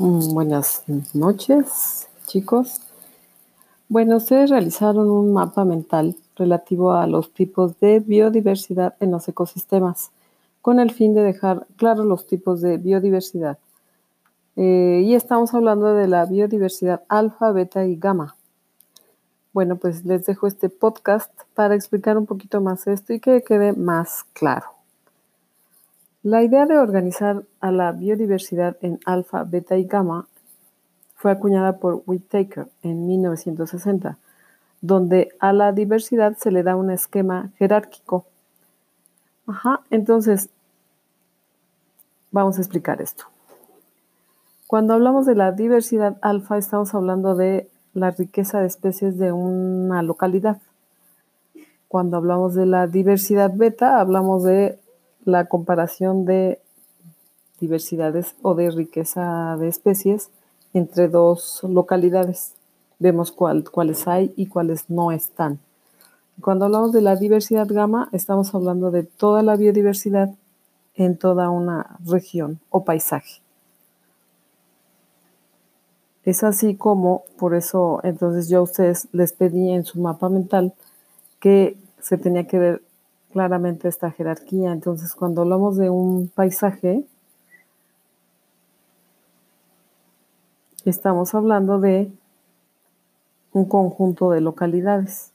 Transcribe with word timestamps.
Mm, 0.00 0.32
Buenas 0.32 0.82
noches, 1.12 2.08
chicos. 2.26 2.80
Bueno, 3.86 4.16
ustedes 4.16 4.48
realizaron 4.48 5.10
un 5.10 5.34
mapa 5.34 5.66
mental 5.66 6.16
relativo 6.36 6.92
a 6.92 7.06
los 7.06 7.34
tipos 7.34 7.78
de 7.80 8.00
biodiversidad 8.00 8.94
en 9.00 9.10
los 9.10 9.28
ecosistemas, 9.28 10.10
con 10.62 10.80
el 10.80 10.90
fin 10.90 11.12
de 11.12 11.22
dejar 11.22 11.66
claros 11.76 12.06
los 12.06 12.26
tipos 12.26 12.62
de 12.62 12.78
biodiversidad. 12.78 13.58
Eh, 14.56 15.02
y 15.04 15.14
estamos 15.14 15.52
hablando 15.52 15.92
de 15.92 16.08
la 16.08 16.24
biodiversidad 16.24 17.02
alfa, 17.10 17.52
beta 17.52 17.84
y 17.84 17.96
gamma. 17.96 18.36
Bueno, 19.52 19.76
pues 19.76 20.06
les 20.06 20.24
dejo 20.24 20.46
este 20.46 20.70
podcast 20.70 21.30
para 21.52 21.74
explicar 21.74 22.16
un 22.16 22.24
poquito 22.24 22.62
más 22.62 22.86
esto 22.86 23.12
y 23.12 23.20
que 23.20 23.42
quede 23.42 23.74
más 23.74 24.24
claro. 24.32 24.79
La 26.22 26.42
idea 26.42 26.66
de 26.66 26.76
organizar 26.76 27.44
a 27.60 27.72
la 27.72 27.92
biodiversidad 27.92 28.76
en 28.82 29.00
alfa, 29.06 29.42
beta 29.44 29.78
y 29.78 29.84
gamma 29.84 30.28
fue 31.14 31.30
acuñada 31.30 31.78
por 31.78 32.02
Whittaker 32.04 32.68
en 32.82 33.06
1960, 33.06 34.18
donde 34.82 35.30
a 35.38 35.54
la 35.54 35.72
diversidad 35.72 36.36
se 36.36 36.50
le 36.50 36.62
da 36.62 36.76
un 36.76 36.90
esquema 36.90 37.52
jerárquico. 37.56 38.26
Ajá, 39.46 39.80
entonces 39.88 40.50
vamos 42.30 42.58
a 42.58 42.60
explicar 42.60 43.00
esto. 43.00 43.24
Cuando 44.66 44.92
hablamos 44.92 45.24
de 45.24 45.36
la 45.36 45.52
diversidad 45.52 46.18
alfa, 46.20 46.58
estamos 46.58 46.94
hablando 46.94 47.34
de 47.34 47.70
la 47.94 48.10
riqueza 48.10 48.60
de 48.60 48.66
especies 48.66 49.16
de 49.16 49.32
una 49.32 50.02
localidad. 50.02 50.58
Cuando 51.88 52.18
hablamos 52.18 52.54
de 52.54 52.66
la 52.66 52.86
diversidad 52.86 53.52
beta, 53.54 54.00
hablamos 54.00 54.44
de 54.44 54.78
la 55.24 55.46
comparación 55.46 56.24
de 56.24 56.60
diversidades 57.60 58.34
o 58.42 58.54
de 58.54 58.70
riqueza 58.70 59.56
de 59.58 59.68
especies 59.68 60.30
entre 60.72 61.08
dos 61.08 61.60
localidades. 61.62 62.54
Vemos 62.98 63.32
cuál, 63.32 63.68
cuáles 63.70 64.06
hay 64.08 64.32
y 64.36 64.46
cuáles 64.46 64.88
no 64.88 65.12
están. 65.12 65.58
Cuando 66.40 66.64
hablamos 66.64 66.92
de 66.92 67.02
la 67.02 67.16
diversidad 67.16 67.66
gamma, 67.68 68.08
estamos 68.12 68.54
hablando 68.54 68.90
de 68.90 69.02
toda 69.02 69.42
la 69.42 69.56
biodiversidad 69.56 70.30
en 70.94 71.16
toda 71.16 71.50
una 71.50 71.98
región 72.04 72.60
o 72.70 72.84
paisaje. 72.84 73.42
Es 76.24 76.44
así 76.44 76.76
como, 76.76 77.24
por 77.38 77.54
eso, 77.54 78.00
entonces 78.04 78.48
yo 78.48 78.58
a 78.58 78.62
ustedes 78.62 79.08
les 79.12 79.32
pedí 79.32 79.70
en 79.70 79.84
su 79.84 80.00
mapa 80.00 80.28
mental 80.28 80.74
que 81.40 81.76
se 82.00 82.18
tenía 82.18 82.46
que 82.46 82.58
ver 82.58 82.82
claramente 83.32 83.88
esta 83.88 84.10
jerarquía. 84.10 84.72
Entonces, 84.72 85.14
cuando 85.14 85.42
hablamos 85.42 85.76
de 85.76 85.90
un 85.90 86.28
paisaje, 86.28 87.04
estamos 90.84 91.34
hablando 91.34 91.78
de 91.78 92.10
un 93.52 93.64
conjunto 93.64 94.30
de 94.30 94.40
localidades. 94.40 95.32